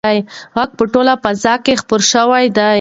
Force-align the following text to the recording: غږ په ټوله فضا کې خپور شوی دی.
غږ 0.55 0.69
په 0.77 0.83
ټوله 0.93 1.13
فضا 1.23 1.53
کې 1.65 1.73
خپور 1.81 2.01
شوی 2.11 2.45
دی. 2.57 2.67